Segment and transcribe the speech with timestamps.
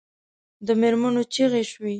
[0.67, 1.89] د مېرمنو چیغې شوې.